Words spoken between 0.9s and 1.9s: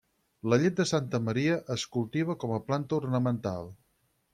Santa Maria es